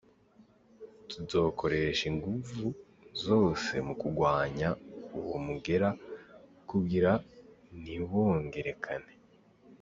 [1.09, 2.65] Tuzokoresha inguvu
[3.25, 4.69] zose mu kugwanya
[5.19, 5.89] uwo mugera
[6.69, 7.11] kugira
[7.81, 9.13] ntiwongerekane.